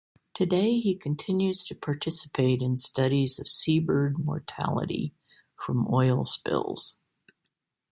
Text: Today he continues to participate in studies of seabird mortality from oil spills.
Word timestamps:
Today 0.33 0.79
he 0.79 0.95
continues 0.95 1.63
to 1.65 1.75
participate 1.75 2.63
in 2.63 2.75
studies 2.75 3.37
of 3.37 3.47
seabird 3.47 4.17
mortality 4.17 5.13
from 5.55 5.87
oil 5.93 6.25
spills. 6.25 6.97